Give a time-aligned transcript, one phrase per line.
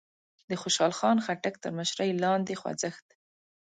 [0.49, 3.07] د خوشال خان خټک تر مشرۍ لاندې خوځښت